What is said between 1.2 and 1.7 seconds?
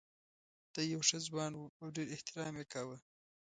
ځوان و